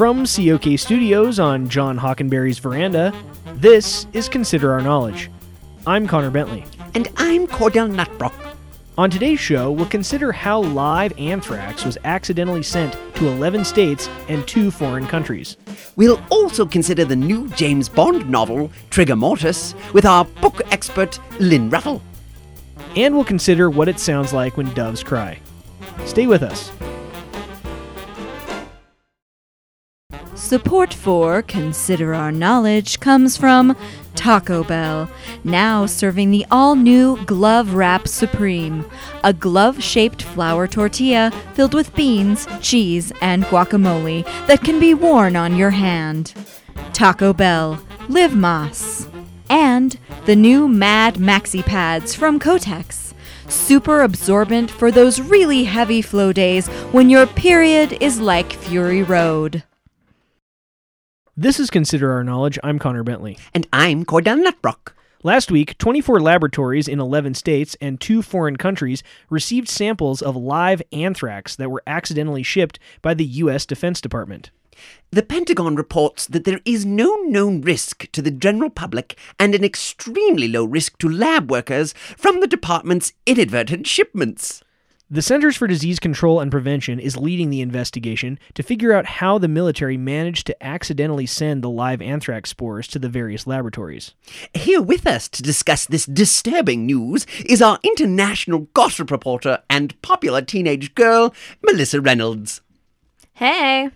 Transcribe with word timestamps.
From 0.00 0.24
COK 0.24 0.78
Studios 0.78 1.38
on 1.38 1.68
John 1.68 1.98
Hockenberry's 1.98 2.58
veranda, 2.58 3.12
this 3.56 4.06
is 4.14 4.30
Consider 4.30 4.72
Our 4.72 4.80
Knowledge. 4.80 5.30
I'm 5.86 6.08
Connor 6.08 6.30
Bentley. 6.30 6.64
And 6.94 7.08
I'm 7.18 7.46
Cordell 7.46 7.94
Nutbrock. 7.94 8.32
On 8.96 9.10
today's 9.10 9.40
show, 9.40 9.70
we'll 9.70 9.84
consider 9.84 10.32
how 10.32 10.60
live 10.62 11.12
anthrax 11.18 11.84
was 11.84 11.98
accidentally 12.04 12.62
sent 12.62 12.96
to 13.16 13.28
11 13.28 13.62
states 13.62 14.08
and 14.30 14.48
two 14.48 14.70
foreign 14.70 15.06
countries. 15.06 15.58
We'll 15.96 16.22
also 16.30 16.64
consider 16.64 17.04
the 17.04 17.14
new 17.14 17.48
James 17.48 17.90
Bond 17.90 18.26
novel, 18.26 18.72
Trigger 18.88 19.16
Mortis, 19.16 19.74
with 19.92 20.06
our 20.06 20.24
book 20.24 20.62
expert, 20.72 21.20
Lynn 21.38 21.68
Ruffle. 21.68 22.00
And 22.96 23.14
we'll 23.14 23.24
consider 23.24 23.68
what 23.68 23.86
it 23.86 24.00
sounds 24.00 24.32
like 24.32 24.56
when 24.56 24.72
doves 24.72 25.02
cry. 25.02 25.38
Stay 26.06 26.26
with 26.26 26.42
us. 26.42 26.72
Support 30.50 30.92
for 30.92 31.42
Consider 31.42 32.12
Our 32.12 32.32
Knowledge 32.32 32.98
comes 32.98 33.36
from 33.36 33.76
Taco 34.16 34.64
Bell, 34.64 35.08
now 35.44 35.86
serving 35.86 36.32
the 36.32 36.44
all 36.50 36.74
new 36.74 37.24
Glove 37.24 37.74
Wrap 37.74 38.08
Supreme, 38.08 38.84
a 39.22 39.32
glove 39.32 39.80
shaped 39.80 40.22
flour 40.22 40.66
tortilla 40.66 41.30
filled 41.54 41.72
with 41.72 41.94
beans, 41.94 42.48
cheese, 42.60 43.12
and 43.22 43.44
guacamole 43.44 44.24
that 44.48 44.64
can 44.64 44.80
be 44.80 44.92
worn 44.92 45.36
on 45.36 45.54
your 45.54 45.70
hand. 45.70 46.34
Taco 46.92 47.32
Bell, 47.32 47.80
live 48.08 48.32
Más. 48.32 49.08
And 49.48 49.96
the 50.24 50.34
new 50.34 50.66
Mad 50.66 51.14
Maxi 51.14 51.64
Pads 51.64 52.16
from 52.16 52.40
Kotex. 52.40 53.14
Super 53.46 54.02
absorbent 54.02 54.68
for 54.68 54.90
those 54.90 55.20
really 55.20 55.62
heavy 55.62 56.02
flow 56.02 56.32
days 56.32 56.66
when 56.90 57.08
your 57.08 57.28
period 57.28 57.96
is 58.00 58.18
like 58.18 58.52
Fury 58.52 59.04
Road. 59.04 59.62
This 61.40 61.58
is 61.58 61.70
Consider 61.70 62.12
Our 62.12 62.22
Knowledge. 62.22 62.58
I'm 62.62 62.78
Connor 62.78 63.02
Bentley. 63.02 63.38
And 63.54 63.66
I'm 63.72 64.04
Cordell 64.04 64.44
Nutbrock. 64.44 64.92
Last 65.22 65.50
week, 65.50 65.78
24 65.78 66.20
laboratories 66.20 66.86
in 66.86 67.00
11 67.00 67.32
states 67.32 67.78
and 67.80 67.98
two 67.98 68.20
foreign 68.20 68.58
countries 68.58 69.02
received 69.30 69.66
samples 69.66 70.20
of 70.20 70.36
live 70.36 70.82
anthrax 70.92 71.56
that 71.56 71.70
were 71.70 71.82
accidentally 71.86 72.42
shipped 72.42 72.78
by 73.00 73.14
the 73.14 73.24
U.S. 73.24 73.64
Defense 73.64 74.02
Department. 74.02 74.50
The 75.12 75.22
Pentagon 75.22 75.76
reports 75.76 76.26
that 76.26 76.44
there 76.44 76.60
is 76.66 76.84
no 76.84 77.16
known 77.22 77.62
risk 77.62 78.12
to 78.12 78.20
the 78.20 78.30
general 78.30 78.68
public 78.68 79.18
and 79.38 79.54
an 79.54 79.64
extremely 79.64 80.46
low 80.46 80.66
risk 80.66 80.98
to 80.98 81.08
lab 81.08 81.50
workers 81.50 81.94
from 82.18 82.40
the 82.40 82.46
department's 82.46 83.14
inadvertent 83.24 83.86
shipments. 83.86 84.62
The 85.12 85.22
Centers 85.22 85.56
for 85.56 85.66
Disease 85.66 85.98
Control 85.98 86.38
and 86.38 86.52
Prevention 86.52 87.00
is 87.00 87.16
leading 87.16 87.50
the 87.50 87.62
investigation 87.62 88.38
to 88.54 88.62
figure 88.62 88.92
out 88.92 89.06
how 89.06 89.38
the 89.38 89.48
military 89.48 89.96
managed 89.96 90.46
to 90.46 90.64
accidentally 90.64 91.26
send 91.26 91.64
the 91.64 91.68
live 91.68 92.00
anthrax 92.00 92.50
spores 92.50 92.86
to 92.86 93.00
the 93.00 93.08
various 93.08 93.44
laboratories. 93.44 94.14
Here 94.54 94.80
with 94.80 95.08
us 95.08 95.26
to 95.30 95.42
discuss 95.42 95.84
this 95.84 96.06
disturbing 96.06 96.86
news 96.86 97.26
is 97.44 97.60
our 97.60 97.80
international 97.82 98.68
gossip 98.72 99.10
reporter 99.10 99.64
and 99.68 100.00
popular 100.00 100.42
teenage 100.42 100.94
girl, 100.94 101.34
Melissa 101.60 102.00
Reynolds. 102.00 102.60
Hey. 103.32 103.90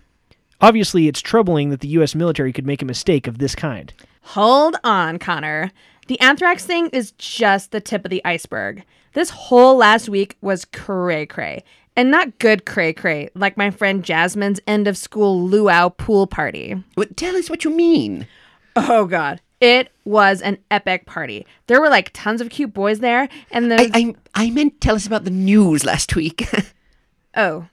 Obviously, 0.59 1.07
it's 1.07 1.21
troubling 1.21 1.69
that 1.69 1.79
the 1.79 1.87
U.S. 1.89 2.13
military 2.13 2.51
could 2.51 2.67
make 2.67 2.81
a 2.81 2.85
mistake 2.85 3.25
of 3.25 3.37
this 3.37 3.55
kind. 3.55 3.93
Hold 4.21 4.75
on, 4.83 5.19
Connor. 5.19 5.71
The 6.07 6.19
anthrax 6.19 6.65
thing 6.65 6.89
is 6.89 7.11
just 7.13 7.71
the 7.71 7.81
tip 7.81 8.05
of 8.05 8.11
the 8.11 8.23
iceberg. 8.23 8.83
This 9.13 9.29
whole 9.29 9.77
last 9.77 10.09
week 10.09 10.37
was 10.41 10.65
cray 10.65 11.25
cray. 11.25 11.63
And 11.97 12.11
not 12.11 12.39
good 12.39 12.65
cray 12.65 12.91
cray, 12.91 13.29
like 13.35 13.55
my 13.55 13.71
friend 13.71 14.03
Jasmine's 14.03 14.59
end 14.67 14.87
of 14.87 14.97
school 14.97 15.41
luau 15.47 15.89
pool 15.89 16.27
party. 16.27 16.83
What, 16.95 17.15
tell 17.15 17.35
us 17.37 17.49
what 17.49 17.63
you 17.63 17.71
mean. 17.71 18.27
Oh, 18.75 19.05
God. 19.05 19.39
It 19.61 19.89
was 20.03 20.41
an 20.41 20.57
epic 20.69 21.05
party. 21.05 21.47
There 21.67 21.79
were 21.79 21.89
like 21.89 22.11
tons 22.13 22.41
of 22.41 22.49
cute 22.49 22.73
boys 22.73 22.99
there, 22.99 23.29
and 23.51 23.71
then 23.71 23.79
I, 23.79 23.89
I, 23.93 24.15
I 24.47 24.49
meant 24.51 24.81
tell 24.81 24.95
us 24.95 25.07
about 25.07 25.23
the 25.23 25.31
news 25.31 25.85
last 25.85 26.15
week. 26.15 26.49
oh, 27.37 27.67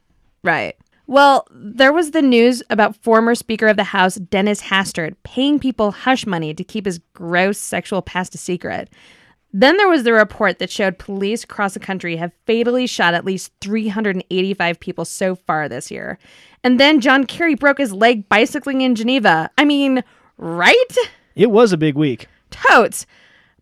right. 0.45 0.77
Well, 1.07 1.47
there 1.51 1.93
was 1.93 2.13
the 2.13 2.23
news 2.23 2.63
about 2.71 2.97
former 2.97 3.35
Speaker 3.35 3.67
of 3.67 3.77
the 3.77 3.85
House 3.85 4.15
Dennis 4.15 4.63
Hastert 4.63 5.17
paying 5.25 5.59
people 5.59 5.91
hush 5.91 6.27
money 6.27 6.55
to 6.55 6.65
keep 6.65 6.87
his 6.87 7.01
gross 7.13 7.59
sexual 7.59 8.03
past 8.03 8.35
a 8.35 8.39
secret. 8.39 8.89
Then 9.53 9.77
there 9.77 9.89
was 9.89 10.05
the 10.05 10.15
report 10.15 10.59
that 10.59 10.71
showed 10.71 10.99
police 10.99 11.45
across 11.45 11.75
the 11.75 11.81
country 11.81 12.17
have 12.17 12.33
fatally 12.47 12.87
shot 12.87 13.13
at 13.13 13.27
least 13.27 13.53
385 13.61 14.81
people 14.81 15.05
so 15.05 15.35
far 15.35 15.69
this 15.69 15.91
year. 15.91 16.19
And 16.65 16.81
then 16.81 17.01
John 17.01 17.27
Kerry 17.27 17.55
broke 17.55 17.79
his 17.79 17.93
leg 17.93 18.29
bicycling 18.31 18.81
in 18.81 18.95
Geneva. 18.95 19.51
I 19.59 19.65
mean, 19.65 20.05
right? 20.39 20.97
It 21.35 21.51
was 21.51 21.73
a 21.73 21.77
big 21.77 21.97
week. 21.97 22.29
Totes. 22.51 23.05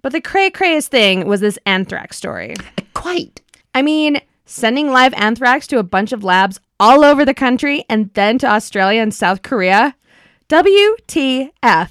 But 0.02 0.12
the 0.12 0.20
cray 0.20 0.50
crayest 0.50 0.90
thing 0.90 1.26
was 1.26 1.40
this 1.40 1.58
anthrax 1.66 2.16
story. 2.16 2.54
Quite. 2.94 3.40
I 3.74 3.82
mean, 3.82 4.20
sending 4.46 4.90
live 4.90 5.14
anthrax 5.14 5.66
to 5.68 5.78
a 5.78 5.82
bunch 5.82 6.12
of 6.12 6.22
labs 6.22 6.60
all 6.80 7.04
over 7.04 7.24
the 7.24 7.34
country 7.34 7.84
and 7.88 8.12
then 8.14 8.38
to 8.38 8.50
Australia 8.50 9.00
and 9.02 9.14
South 9.14 9.42
Korea? 9.42 9.94
WTF. 10.48 11.90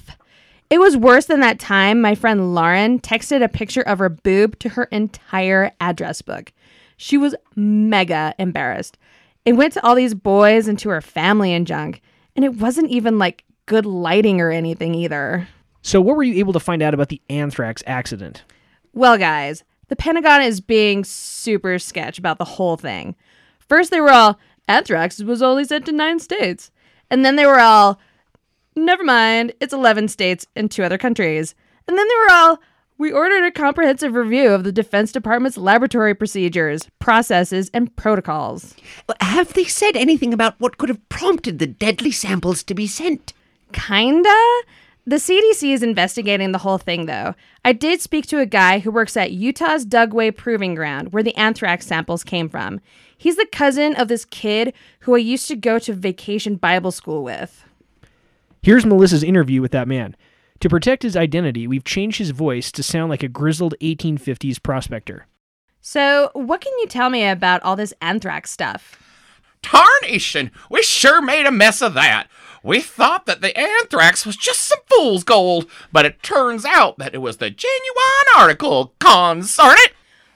It 0.68 0.78
was 0.78 0.96
worse 0.96 1.26
than 1.26 1.40
that 1.40 1.58
time 1.58 2.00
my 2.00 2.14
friend 2.14 2.54
Lauren 2.54 3.00
texted 3.00 3.42
a 3.42 3.48
picture 3.48 3.80
of 3.80 3.98
her 3.98 4.08
boob 4.08 4.58
to 4.58 4.68
her 4.70 4.84
entire 4.84 5.72
address 5.80 6.20
book. 6.20 6.52
She 6.96 7.16
was 7.16 7.34
mega 7.56 8.34
embarrassed. 8.38 8.98
It 9.46 9.54
went 9.54 9.72
to 9.72 9.86
all 9.86 9.94
these 9.94 10.14
boys 10.14 10.68
and 10.68 10.78
to 10.80 10.90
her 10.90 11.00
family 11.00 11.54
and 11.54 11.66
junk, 11.66 12.02
and 12.36 12.44
it 12.44 12.56
wasn't 12.56 12.90
even 12.90 13.18
like 13.18 13.44
good 13.66 13.86
lighting 13.86 14.40
or 14.40 14.50
anything 14.50 14.94
either. 14.94 15.48
So, 15.82 16.00
what 16.00 16.16
were 16.16 16.22
you 16.22 16.34
able 16.34 16.52
to 16.52 16.60
find 16.60 16.82
out 16.82 16.92
about 16.92 17.08
the 17.08 17.22
anthrax 17.30 17.82
accident? 17.86 18.44
Well, 18.92 19.16
guys, 19.16 19.64
the 19.88 19.96
Pentagon 19.96 20.42
is 20.42 20.60
being 20.60 21.04
super 21.04 21.78
sketch 21.78 22.18
about 22.18 22.38
the 22.38 22.44
whole 22.44 22.76
thing. 22.76 23.16
First, 23.60 23.90
they 23.90 24.00
were 24.00 24.10
all, 24.10 24.38
anthrax 24.68 25.20
was 25.22 25.42
only 25.42 25.64
sent 25.64 25.86
to 25.86 25.92
nine 25.92 26.18
states. 26.18 26.70
And 27.10 27.24
then 27.24 27.36
they 27.36 27.46
were 27.46 27.60
all, 27.60 27.98
Never 28.76 29.02
mind, 29.02 29.52
it's 29.60 29.74
11 29.74 30.08
states 30.08 30.46
and 30.54 30.70
two 30.70 30.84
other 30.84 30.98
countries. 30.98 31.54
And 31.88 31.98
then 31.98 32.06
they 32.06 32.14
were 32.14 32.32
all, 32.32 32.58
we 32.98 33.10
ordered 33.10 33.44
a 33.44 33.50
comprehensive 33.50 34.14
review 34.14 34.50
of 34.50 34.62
the 34.62 34.72
Defense 34.72 35.10
Department's 35.10 35.56
laboratory 35.56 36.14
procedures, 36.14 36.88
processes, 36.98 37.70
and 37.74 37.94
protocols. 37.96 38.74
Have 39.20 39.54
they 39.54 39.64
said 39.64 39.96
anything 39.96 40.32
about 40.32 40.60
what 40.60 40.78
could 40.78 40.88
have 40.88 41.08
prompted 41.08 41.58
the 41.58 41.66
deadly 41.66 42.12
samples 42.12 42.62
to 42.64 42.74
be 42.74 42.86
sent? 42.86 43.32
Kinda. 43.72 44.62
The 45.06 45.16
CDC 45.16 45.72
is 45.72 45.82
investigating 45.82 46.52
the 46.52 46.58
whole 46.58 46.78
thing, 46.78 47.06
though. 47.06 47.34
I 47.64 47.72
did 47.72 48.00
speak 48.00 48.26
to 48.26 48.38
a 48.38 48.46
guy 48.46 48.78
who 48.78 48.90
works 48.90 49.16
at 49.16 49.32
Utah's 49.32 49.84
Dugway 49.84 50.36
Proving 50.36 50.74
Ground, 50.74 51.12
where 51.12 51.22
the 51.22 51.34
anthrax 51.36 51.86
samples 51.86 52.22
came 52.22 52.48
from. 52.48 52.80
He's 53.20 53.36
the 53.36 53.44
cousin 53.44 53.94
of 53.96 54.08
this 54.08 54.24
kid 54.24 54.72
who 55.00 55.14
I 55.14 55.18
used 55.18 55.46
to 55.48 55.54
go 55.54 55.78
to 55.80 55.92
vacation 55.92 56.56
Bible 56.56 56.90
school 56.90 57.22
with. 57.22 57.66
Here's 58.62 58.86
Melissa's 58.86 59.22
interview 59.22 59.60
with 59.60 59.72
that 59.72 59.86
man. 59.86 60.16
To 60.60 60.70
protect 60.70 61.02
his 61.02 61.18
identity, 61.18 61.66
we've 61.66 61.84
changed 61.84 62.16
his 62.16 62.30
voice 62.30 62.72
to 62.72 62.82
sound 62.82 63.10
like 63.10 63.22
a 63.22 63.28
grizzled 63.28 63.74
1850s 63.82 64.62
prospector. 64.62 65.26
So, 65.82 66.30
what 66.32 66.62
can 66.62 66.72
you 66.78 66.86
tell 66.86 67.10
me 67.10 67.28
about 67.28 67.62
all 67.62 67.76
this 67.76 67.92
anthrax 68.00 68.50
stuff? 68.50 68.98
Tarnation! 69.60 70.50
We 70.70 70.82
sure 70.82 71.20
made 71.20 71.44
a 71.44 71.50
mess 71.50 71.82
of 71.82 71.92
that. 71.92 72.26
We 72.62 72.80
thought 72.80 73.26
that 73.26 73.42
the 73.42 73.54
anthrax 73.54 74.24
was 74.24 74.38
just 74.38 74.62
some 74.62 74.80
fool's 74.86 75.24
gold, 75.24 75.66
but 75.92 76.06
it 76.06 76.22
turns 76.22 76.64
out 76.64 76.96
that 76.96 77.14
it 77.14 77.18
was 77.18 77.36
the 77.36 77.50
genuine 77.50 78.38
article, 78.38 78.94
consarn 78.98 79.76
it! 79.76 79.92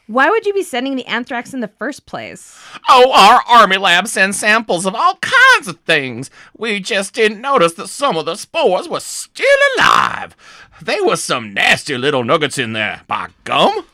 Why 0.06 0.28
would 0.28 0.44
you 0.44 0.53
be 0.53 0.62
sending 0.62 0.97
the 0.97 1.06
anthrax 1.06 1.54
in 1.54 1.60
the 1.60 1.69
first 1.69 2.04
place? 2.04 2.59
Oh, 2.91 3.10
our 3.12 3.41
army 3.48 3.78
lab 3.78 4.06
sends 4.06 4.38
samples 4.38 4.84
of 4.84 4.94
all 4.94 5.16
kinds 5.22 5.66
of 5.66 5.81
things. 5.81 6.31
We 6.56 6.78
just 6.81 7.15
didn't 7.15 7.41
notice 7.41 7.72
that 7.75 7.89
some 7.89 8.16
of 8.18 8.27
the 8.27 8.36
spores 8.36 8.86
were 8.86 9.01
still 9.01 9.47
alive. 9.78 10.36
There 10.83 11.04
were 11.06 11.16
some 11.16 11.54
nasty 11.54 11.97
little 11.97 12.22
nuggets 12.22 12.59
in 12.59 12.74
there, 12.74 13.01
by 13.06 13.28
gum. 13.45 13.86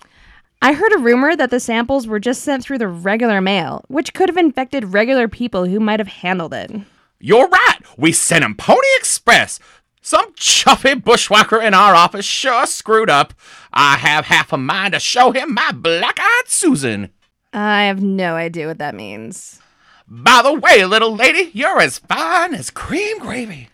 I 0.61 0.73
heard 0.73 0.93
a 0.93 0.99
rumor 0.99 1.37
that 1.37 1.51
the 1.51 1.61
samples 1.61 2.09
were 2.09 2.19
just 2.19 2.43
sent 2.43 2.65
through 2.65 2.79
the 2.79 2.89
regular 2.89 3.41
mail, 3.41 3.85
which 3.87 4.13
could 4.13 4.29
have 4.29 4.37
infected 4.37 4.93
regular 4.93 5.29
people 5.29 5.67
who 5.67 5.79
might 5.79 6.01
have 6.01 6.09
handled 6.09 6.53
it. 6.53 6.73
You're 7.21 7.49
right. 7.49 7.79
We 7.97 8.13
sent 8.13 8.45
'em 8.45 8.57
Pony 8.57 8.89
Express. 8.97 9.61
Some 10.03 10.33
chuffy 10.35 11.03
bushwhacker 11.03 11.61
in 11.61 11.75
our 11.75 11.95
office 11.95 12.25
sure 12.25 12.67
screwed 12.67 13.11
up. 13.11 13.35
I 13.73 13.97
have 13.97 14.27
half 14.27 14.53
a 14.53 14.57
mind 14.57 14.95
to 14.95 15.01
show 15.01 15.31
him 15.33 15.55
my 15.55 15.73
black 15.73 16.19
eyed 16.19 16.49
Susan. 16.49 17.11
I 17.53 17.85
have 17.85 18.03
no 18.03 18.35
idea 18.35 18.67
what 18.67 18.79
that 18.79 18.95
means. 18.95 19.61
By 20.09 20.41
the 20.43 20.55
way, 20.55 20.85
little 20.85 21.15
lady, 21.15 21.51
you're 21.53 21.81
as 21.81 21.99
fine 21.99 22.55
as 22.55 22.71
cream 22.71 23.19
gravy. 23.19 23.69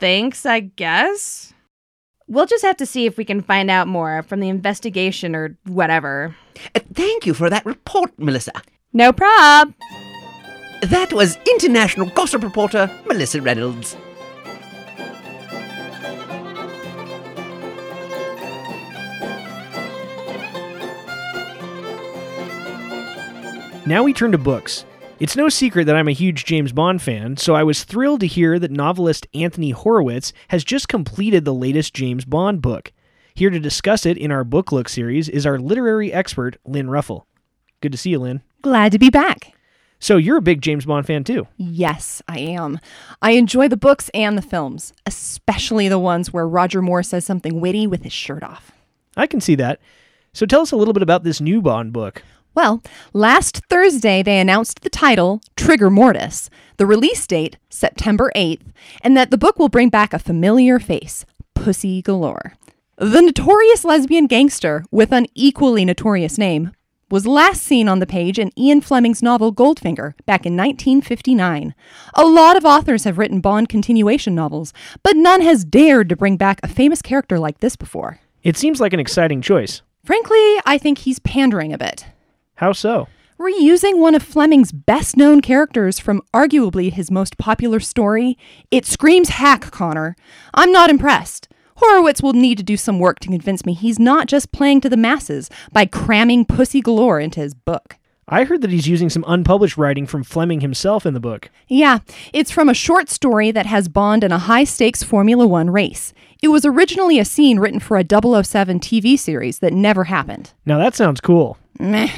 Thanks, 0.00 0.46
I 0.46 0.60
guess. 0.60 1.52
We'll 2.28 2.46
just 2.46 2.64
have 2.64 2.76
to 2.78 2.86
see 2.86 3.04
if 3.06 3.16
we 3.16 3.24
can 3.24 3.42
find 3.42 3.70
out 3.70 3.88
more 3.88 4.22
from 4.22 4.40
the 4.40 4.48
investigation 4.48 5.34
or 5.34 5.58
whatever. 5.66 6.34
Uh, 6.74 6.80
thank 6.94 7.26
you 7.26 7.34
for 7.34 7.50
that 7.50 7.66
report, 7.66 8.18
Melissa. 8.18 8.52
No 8.92 9.12
prob. 9.12 9.74
That 10.82 11.12
was 11.12 11.36
international 11.48 12.08
gossip 12.10 12.42
reporter 12.42 12.90
Melissa 13.06 13.42
Reynolds. 13.42 13.96
Now 23.84 24.04
we 24.04 24.12
turn 24.12 24.30
to 24.30 24.38
books. 24.38 24.84
It's 25.18 25.34
no 25.34 25.48
secret 25.48 25.86
that 25.86 25.96
I'm 25.96 26.06
a 26.06 26.12
huge 26.12 26.44
James 26.44 26.70
Bond 26.70 27.02
fan, 27.02 27.36
so 27.36 27.56
I 27.56 27.64
was 27.64 27.82
thrilled 27.82 28.20
to 28.20 28.28
hear 28.28 28.60
that 28.60 28.70
novelist 28.70 29.26
Anthony 29.34 29.70
Horowitz 29.70 30.32
has 30.48 30.62
just 30.62 30.88
completed 30.88 31.44
the 31.44 31.52
latest 31.54 31.92
James 31.92 32.24
Bond 32.24 32.62
book. 32.62 32.92
Here 33.34 33.50
to 33.50 33.58
discuss 33.58 34.06
it 34.06 34.16
in 34.16 34.30
our 34.30 34.44
Book 34.44 34.70
Look 34.70 34.88
series 34.88 35.28
is 35.28 35.44
our 35.44 35.58
literary 35.58 36.12
expert, 36.12 36.58
Lynn 36.64 36.90
Ruffle. 36.90 37.26
Good 37.80 37.90
to 37.90 37.98
see 37.98 38.10
you, 38.10 38.20
Lynn. 38.20 38.42
Glad 38.62 38.92
to 38.92 39.00
be 39.00 39.10
back. 39.10 39.52
So 39.98 40.16
you're 40.16 40.36
a 40.38 40.42
big 40.42 40.62
James 40.62 40.84
Bond 40.84 41.04
fan 41.04 41.24
too. 41.24 41.48
Yes, 41.56 42.22
I 42.28 42.38
am. 42.38 42.78
I 43.20 43.32
enjoy 43.32 43.66
the 43.66 43.76
books 43.76 44.10
and 44.14 44.38
the 44.38 44.42
films, 44.42 44.92
especially 45.06 45.88
the 45.88 45.98
ones 45.98 46.32
where 46.32 46.46
Roger 46.46 46.82
Moore 46.82 47.02
says 47.02 47.24
something 47.24 47.60
witty 47.60 47.88
with 47.88 48.04
his 48.04 48.12
shirt 48.12 48.44
off. 48.44 48.70
I 49.16 49.26
can 49.26 49.40
see 49.40 49.56
that. 49.56 49.80
So 50.32 50.46
tell 50.46 50.60
us 50.60 50.70
a 50.70 50.76
little 50.76 50.94
bit 50.94 51.02
about 51.02 51.24
this 51.24 51.40
new 51.40 51.60
Bond 51.60 51.92
book. 51.92 52.22
Well, 52.54 52.82
last 53.14 53.62
Thursday 53.70 54.22
they 54.22 54.38
announced 54.38 54.82
the 54.82 54.90
title, 54.90 55.40
Trigger 55.56 55.88
Mortis, 55.88 56.50
the 56.76 56.86
release 56.86 57.26
date, 57.26 57.56
September 57.70 58.30
8th, 58.36 58.72
and 59.02 59.16
that 59.16 59.30
the 59.30 59.38
book 59.38 59.58
will 59.58 59.70
bring 59.70 59.88
back 59.88 60.12
a 60.12 60.18
familiar 60.18 60.78
face, 60.78 61.24
Pussy 61.54 62.02
Galore. 62.02 62.54
The 62.96 63.22
notorious 63.22 63.84
lesbian 63.84 64.26
gangster 64.26 64.84
with 64.90 65.12
an 65.12 65.26
equally 65.34 65.84
notorious 65.84 66.36
name 66.36 66.72
was 67.10 67.26
last 67.26 67.62
seen 67.62 67.88
on 67.88 68.00
the 68.00 68.06
page 68.06 68.38
in 68.38 68.58
Ian 68.58 68.80
Fleming's 68.80 69.22
novel 69.22 69.52
Goldfinger 69.52 70.14
back 70.24 70.46
in 70.46 70.56
1959. 70.56 71.74
A 72.14 72.24
lot 72.24 72.56
of 72.56 72.64
authors 72.64 73.04
have 73.04 73.18
written 73.18 73.40
Bond 73.40 73.68
continuation 73.68 74.34
novels, 74.34 74.72
but 75.02 75.16
none 75.16 75.40
has 75.40 75.64
dared 75.64 76.08
to 76.10 76.16
bring 76.16 76.36
back 76.36 76.60
a 76.62 76.68
famous 76.68 77.02
character 77.02 77.38
like 77.38 77.58
this 77.58 77.76
before. 77.76 78.20
It 78.42 78.56
seems 78.56 78.80
like 78.80 78.92
an 78.92 79.00
exciting 79.00 79.40
choice. 79.42 79.82
Frankly, 80.04 80.56
I 80.66 80.78
think 80.78 80.98
he's 80.98 81.18
pandering 81.18 81.72
a 81.72 81.78
bit. 81.78 82.06
How 82.62 82.70
so? 82.70 83.08
Reusing 83.40 83.98
one 83.98 84.14
of 84.14 84.22
Fleming's 84.22 84.70
best 84.70 85.16
known 85.16 85.40
characters 85.40 85.98
from 85.98 86.22
arguably 86.32 86.92
his 86.92 87.10
most 87.10 87.36
popular 87.36 87.80
story, 87.80 88.38
it 88.70 88.86
screams 88.86 89.30
hack, 89.30 89.72
Connor. 89.72 90.14
I'm 90.54 90.70
not 90.70 90.88
impressed. 90.88 91.48
Horowitz 91.78 92.22
will 92.22 92.34
need 92.34 92.58
to 92.58 92.62
do 92.62 92.76
some 92.76 93.00
work 93.00 93.18
to 93.18 93.28
convince 93.28 93.66
me 93.66 93.72
he's 93.72 93.98
not 93.98 94.28
just 94.28 94.52
playing 94.52 94.80
to 94.82 94.88
the 94.88 94.96
masses 94.96 95.50
by 95.72 95.86
cramming 95.86 96.44
pussy 96.44 96.80
galore 96.80 97.18
into 97.18 97.40
his 97.40 97.52
book. 97.52 97.96
I 98.28 98.44
heard 98.44 98.60
that 98.60 98.70
he's 98.70 98.86
using 98.86 99.10
some 99.10 99.24
unpublished 99.26 99.76
writing 99.76 100.06
from 100.06 100.22
Fleming 100.22 100.60
himself 100.60 101.04
in 101.04 101.14
the 101.14 101.18
book. 101.18 101.50
Yeah, 101.66 101.98
it's 102.32 102.52
from 102.52 102.68
a 102.68 102.74
short 102.74 103.08
story 103.08 103.50
that 103.50 103.66
has 103.66 103.88
Bond 103.88 104.22
in 104.22 104.30
a 104.30 104.38
high 104.38 104.62
stakes 104.62 105.02
Formula 105.02 105.48
One 105.48 105.68
race. 105.68 106.14
It 106.40 106.46
was 106.46 106.64
originally 106.64 107.18
a 107.18 107.24
scene 107.24 107.58
written 107.58 107.80
for 107.80 107.96
a 107.96 108.04
007 108.04 108.78
TV 108.78 109.18
series 109.18 109.58
that 109.58 109.72
never 109.72 110.04
happened. 110.04 110.52
Now 110.64 110.78
that 110.78 110.94
sounds 110.94 111.20
cool. 111.20 111.58
Meh. 111.80 112.08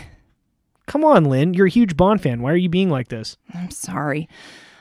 Come 0.86 1.04
on, 1.04 1.24
Lynn. 1.24 1.54
You're 1.54 1.66
a 1.66 1.70
huge 1.70 1.96
Bond 1.96 2.22
fan. 2.22 2.42
Why 2.42 2.52
are 2.52 2.56
you 2.56 2.68
being 2.68 2.90
like 2.90 3.08
this? 3.08 3.36
I'm 3.54 3.70
sorry. 3.70 4.28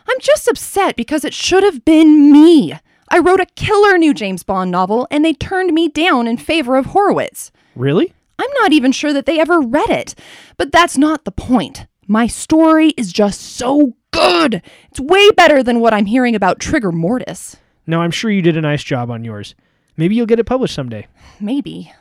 I'm 0.07 0.19
just 0.19 0.47
upset 0.47 0.95
because 0.95 1.23
it 1.23 1.33
should 1.33 1.63
have 1.63 1.85
been 1.85 2.31
me. 2.31 2.73
I 3.09 3.19
wrote 3.19 3.39
a 3.39 3.45
killer 3.45 3.97
new 3.97 4.13
James 4.13 4.43
Bond 4.43 4.71
novel 4.71 5.07
and 5.11 5.23
they 5.23 5.33
turned 5.33 5.71
me 5.73 5.87
down 5.87 6.27
in 6.27 6.37
favor 6.37 6.75
of 6.75 6.87
Horowitz. 6.87 7.51
Really? 7.75 8.13
I'm 8.39 8.49
not 8.59 8.73
even 8.73 8.91
sure 8.91 9.13
that 9.13 9.25
they 9.25 9.39
ever 9.39 9.61
read 9.61 9.89
it. 9.89 10.15
But 10.57 10.71
that's 10.71 10.97
not 10.97 11.23
the 11.23 11.31
point. 11.31 11.85
My 12.07 12.27
story 12.27 12.89
is 12.97 13.13
just 13.13 13.39
so 13.41 13.95
good. 14.11 14.61
It's 14.89 14.99
way 14.99 15.31
better 15.31 15.63
than 15.63 15.79
what 15.79 15.93
I'm 15.93 16.05
hearing 16.05 16.35
about 16.35 16.59
Trigger 16.59 16.91
Mortis. 16.91 17.55
No, 17.87 18.01
I'm 18.01 18.11
sure 18.11 18.29
you 18.31 18.41
did 18.41 18.57
a 18.57 18.61
nice 18.61 18.83
job 18.83 19.09
on 19.09 19.23
yours. 19.23 19.55
Maybe 19.95 20.15
you'll 20.15 20.25
get 20.25 20.39
it 20.39 20.45
published 20.45 20.75
someday. 20.75 21.07
Maybe. 21.39 21.93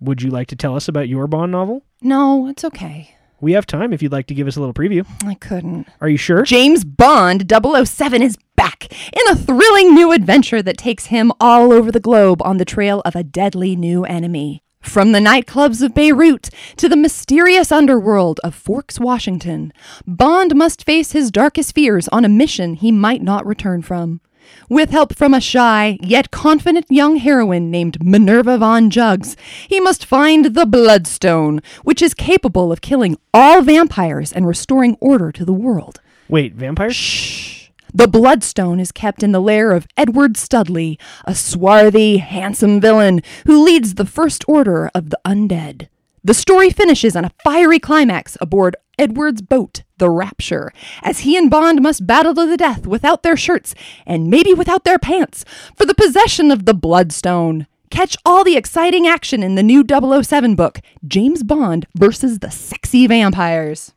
Would 0.00 0.22
you 0.22 0.30
like 0.30 0.48
to 0.48 0.56
tell 0.56 0.76
us 0.76 0.88
about 0.88 1.08
your 1.08 1.26
Bond 1.26 1.52
novel? 1.52 1.82
No, 2.02 2.46
it's 2.48 2.64
okay. 2.64 3.14
We 3.40 3.52
have 3.52 3.66
time 3.66 3.92
if 3.92 4.02
you'd 4.02 4.12
like 4.12 4.26
to 4.26 4.34
give 4.34 4.48
us 4.48 4.56
a 4.56 4.60
little 4.60 4.74
preview. 4.74 5.06
I 5.24 5.34
couldn't. 5.34 5.86
Are 6.00 6.08
you 6.08 6.16
sure? 6.16 6.42
James 6.42 6.84
Bond 6.84 7.48
007 7.48 8.20
is 8.20 8.36
back 8.56 8.88
in 8.90 9.28
a 9.28 9.36
thrilling 9.36 9.94
new 9.94 10.10
adventure 10.10 10.60
that 10.60 10.76
takes 10.76 11.06
him 11.06 11.30
all 11.38 11.72
over 11.72 11.92
the 11.92 12.00
globe 12.00 12.42
on 12.42 12.56
the 12.56 12.64
trail 12.64 13.00
of 13.04 13.14
a 13.14 13.22
deadly 13.22 13.76
new 13.76 14.04
enemy. 14.04 14.64
From 14.80 15.12
the 15.12 15.20
nightclubs 15.20 15.82
of 15.82 15.94
Beirut 15.94 16.50
to 16.78 16.88
the 16.88 16.96
mysterious 16.96 17.70
underworld 17.70 18.40
of 18.42 18.54
Forks, 18.54 18.98
Washington, 18.98 19.72
Bond 20.04 20.56
must 20.56 20.84
face 20.84 21.12
his 21.12 21.30
darkest 21.30 21.74
fears 21.74 22.08
on 22.08 22.24
a 22.24 22.28
mission 22.28 22.74
he 22.74 22.90
might 22.90 23.22
not 23.22 23.46
return 23.46 23.82
from. 23.82 24.20
With 24.68 24.90
help 24.90 25.14
from 25.14 25.34
a 25.34 25.40
shy, 25.40 25.98
yet 26.02 26.30
confident 26.30 26.86
young 26.90 27.16
heroine 27.16 27.70
named 27.70 28.04
Minerva 28.04 28.58
Von 28.58 28.90
Jugs, 28.90 29.36
he 29.66 29.80
must 29.80 30.04
find 30.04 30.54
the 30.54 30.66
Bloodstone, 30.66 31.60
which 31.84 32.02
is 32.02 32.14
capable 32.14 32.70
of 32.70 32.80
killing 32.80 33.16
all 33.32 33.62
vampires 33.62 34.32
and 34.32 34.46
restoring 34.46 34.96
order 35.00 35.32
to 35.32 35.44
the 35.44 35.52
world. 35.52 36.00
Wait, 36.28 36.54
vampires? 36.54 36.94
Shh. 36.94 37.70
The 37.94 38.06
Bloodstone 38.06 38.80
is 38.80 38.92
kept 38.92 39.22
in 39.22 39.32
the 39.32 39.40
lair 39.40 39.72
of 39.72 39.86
Edward 39.96 40.36
Studley, 40.36 40.98
a 41.24 41.34
swarthy, 41.34 42.18
handsome 42.18 42.80
villain 42.80 43.22
who 43.46 43.64
leads 43.64 43.94
the 43.94 44.04
First 44.04 44.44
Order 44.46 44.90
of 44.94 45.08
the 45.08 45.18
Undead. 45.24 45.88
The 46.22 46.34
story 46.34 46.68
finishes 46.68 47.16
on 47.16 47.24
a 47.24 47.32
fiery 47.42 47.78
climax 47.78 48.36
aboard 48.42 48.76
Edward's 48.98 49.40
boat, 49.40 49.82
the 49.98 50.10
Rapture, 50.10 50.72
as 51.02 51.20
he 51.20 51.36
and 51.36 51.50
Bond 51.50 51.82
must 51.82 52.06
battle 52.06 52.34
to 52.34 52.46
the 52.46 52.56
death 52.56 52.86
without 52.86 53.22
their 53.22 53.36
shirts 53.36 53.74
and 54.06 54.30
maybe 54.30 54.54
without 54.54 54.84
their 54.84 54.98
pants 54.98 55.44
for 55.76 55.84
the 55.84 55.94
possession 55.94 56.50
of 56.50 56.64
the 56.64 56.74
Bloodstone. 56.74 57.66
Catch 57.90 58.16
all 58.24 58.44
the 58.44 58.56
exciting 58.56 59.06
action 59.06 59.42
in 59.42 59.54
the 59.54 59.62
new 59.62 59.84
007 59.88 60.54
book, 60.54 60.80
James 61.06 61.42
Bond 61.42 61.86
versus 61.94 62.38
the 62.40 62.50
Sexy 62.50 63.06
Vampires. 63.06 63.92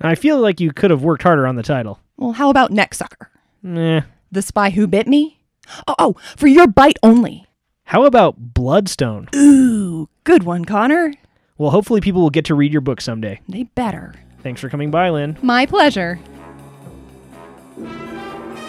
I 0.00 0.14
feel 0.14 0.40
like 0.40 0.60
you 0.60 0.72
could 0.72 0.90
have 0.90 1.02
worked 1.02 1.22
harder 1.22 1.46
on 1.46 1.56
the 1.56 1.62
title. 1.62 2.00
Well, 2.16 2.32
how 2.32 2.50
about 2.50 2.70
Necksucker? 2.70 3.28
Nah. 3.62 4.02
The 4.30 4.42
Spy 4.42 4.70
Who 4.70 4.86
Bit 4.86 5.06
Me? 5.06 5.40
Oh, 5.88 5.94
oh, 5.98 6.16
for 6.36 6.46
your 6.46 6.66
bite 6.66 6.98
only. 7.02 7.46
How 7.84 8.04
about 8.04 8.54
Bloodstone? 8.54 9.28
Ooh, 9.34 10.08
good 10.24 10.42
one, 10.42 10.64
Connor. 10.64 11.12
Well, 11.56 11.70
hopefully 11.70 12.00
people 12.00 12.22
will 12.22 12.30
get 12.30 12.44
to 12.46 12.54
read 12.54 12.72
your 12.72 12.80
book 12.80 13.00
someday. 13.00 13.40
They 13.48 13.64
better. 13.64 14.14
Thanks 14.44 14.60
for 14.60 14.68
coming 14.68 14.90
by, 14.90 15.08
Lynn. 15.08 15.38
My 15.40 15.64
pleasure. 15.64 16.20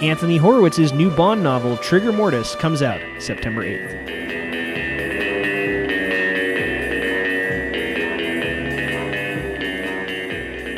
Anthony 0.02 0.38
Horowitz's 0.38 0.94
new 0.94 1.12
Bond 1.12 1.44
novel, 1.44 1.76
Trigger 1.76 2.14
Mortis, 2.14 2.56
comes 2.56 2.82
out 2.82 3.02
September 3.20 3.62
8th. 3.62 4.08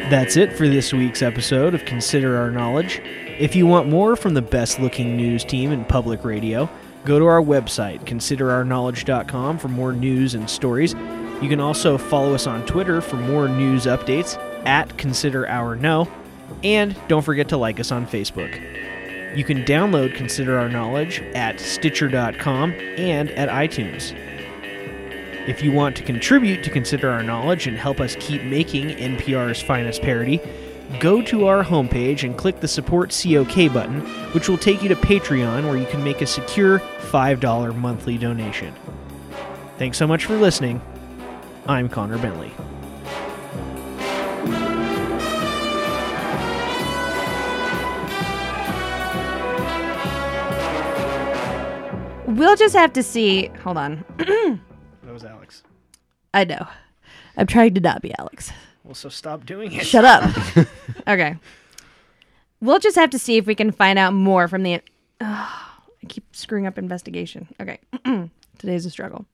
That's 0.09 0.35
it 0.35 0.51
for 0.53 0.67
this 0.67 0.91
week's 0.91 1.21
episode 1.21 1.75
of 1.75 1.85
Consider 1.85 2.35
Our 2.35 2.49
Knowledge. 2.49 2.99
If 3.37 3.55
you 3.55 3.67
want 3.67 3.87
more 3.89 4.15
from 4.15 4.33
the 4.33 4.41
best 4.41 4.79
looking 4.79 5.15
news 5.15 5.43
team 5.43 5.71
in 5.71 5.85
public 5.85 6.25
radio, 6.25 6.67
go 7.05 7.19
to 7.19 7.25
our 7.25 7.41
website, 7.41 8.03
considerourknowledge.com, 8.05 9.59
for 9.59 9.67
more 9.67 9.93
news 9.93 10.33
and 10.33 10.49
stories. 10.49 10.95
You 11.39 11.49
can 11.49 11.59
also 11.59 11.99
follow 11.99 12.33
us 12.33 12.47
on 12.47 12.65
Twitter 12.65 12.99
for 12.99 13.17
more 13.17 13.47
news 13.47 13.85
updates 13.85 14.41
at 14.67 14.97
Consider 14.97 15.47
Our 15.47 15.75
Know. 15.75 16.07
And 16.63 16.95
don't 17.07 17.23
forget 17.23 17.49
to 17.49 17.57
like 17.57 17.79
us 17.79 17.91
on 17.91 18.05
Facebook. 18.05 18.55
You 19.35 19.43
can 19.43 19.63
download 19.63 20.15
Consider 20.15 20.57
Our 20.59 20.69
Knowledge 20.69 21.21
at 21.33 21.59
Stitcher.com 21.59 22.71
and 22.73 23.31
at 23.31 23.49
iTunes. 23.49 24.15
If 25.47 25.63
you 25.63 25.71
want 25.71 25.95
to 25.97 26.03
contribute 26.03 26.63
to 26.63 26.69
Consider 26.69 27.09
Our 27.09 27.23
Knowledge 27.23 27.67
and 27.67 27.77
help 27.77 27.99
us 27.99 28.15
keep 28.19 28.43
making 28.43 28.89
NPR's 28.89 29.61
finest 29.61 30.01
parody, 30.01 30.41
go 30.99 31.21
to 31.21 31.47
our 31.47 31.63
homepage 31.63 32.23
and 32.23 32.37
click 32.37 32.59
the 32.59 32.67
Support 32.67 33.11
COK 33.11 33.71
button, 33.73 34.01
which 34.33 34.49
will 34.49 34.57
take 34.57 34.81
you 34.81 34.89
to 34.89 34.95
Patreon 34.95 35.63
where 35.63 35.77
you 35.77 35.85
can 35.85 36.03
make 36.03 36.21
a 36.21 36.25
secure 36.25 36.79
$5 36.79 37.75
monthly 37.75 38.17
donation. 38.17 38.73
Thanks 39.77 39.97
so 39.97 40.07
much 40.07 40.25
for 40.25 40.35
listening. 40.37 40.81
I'm 41.67 41.87
Connor 41.89 42.17
Bentley. 42.17 42.53
We'll 52.37 52.55
just 52.55 52.75
have 52.75 52.93
to 52.93 53.01
see. 53.01 53.47
Hold 53.63 53.77
on. 53.77 54.05
That 55.03 55.13
was 55.13 55.23
Alex. 55.23 55.63
I 56.33 56.43
know. 56.43 56.67
I'm 57.37 57.47
trying 57.47 57.73
to 57.75 57.79
not 57.79 58.01
be 58.01 58.13
Alex. 58.19 58.51
Well, 58.83 58.93
so 58.93 59.07
stop 59.07 59.45
doing 59.45 59.71
it. 59.71 59.85
Shut 59.85 60.03
up. 60.03 60.29
okay. 61.07 61.37
We'll 62.59 62.79
just 62.79 62.97
have 62.97 63.09
to 63.11 63.19
see 63.19 63.37
if 63.37 63.45
we 63.45 63.55
can 63.55 63.71
find 63.71 63.97
out 63.97 64.13
more 64.13 64.49
from 64.49 64.63
the. 64.63 64.81
Oh, 65.21 65.23
I 66.03 66.05
keep 66.09 66.25
screwing 66.35 66.67
up 66.67 66.77
investigation. 66.77 67.47
Okay. 67.61 67.79
Today's 68.57 68.85
a 68.85 68.89
struggle. 68.89 69.25